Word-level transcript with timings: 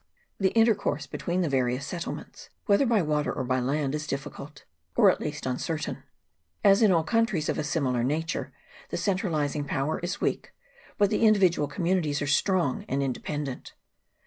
The 0.39 0.49
intercourse 0.53 1.05
between 1.05 1.41
the 1.41 1.47
various 1.47 1.85
settlements, 1.85 2.45
CHAP. 2.45 2.49
I.] 2.49 2.49
GENERAL 2.49 2.55
REMARKS. 2.55 2.89
19 2.89 3.05
whether 3.05 3.05
by 3.05 3.15
water 3.15 3.33
or 3.37 3.43
by 3.43 3.59
land, 3.59 3.93
is 3.93 4.07
difficult, 4.07 4.63
or 4.95 5.11
at 5.11 5.19
least 5.21 5.45
uncertain. 5.45 6.01
As 6.63 6.81
in 6.81 6.91
all 6.91 7.03
countries 7.03 7.49
of 7.49 7.59
a 7.59 7.63
similar 7.63 8.03
nature, 8.03 8.51
the 8.89 8.97
centralizing 8.97 9.65
power 9.65 9.99
is 9.99 10.19
weak, 10.19 10.53
but 10.97 11.11
the 11.11 11.21
individual 11.23 11.67
communities 11.67 12.19
are 12.19 12.25
strong 12.25 12.83
and 12.89 13.03
independent. 13.03 13.73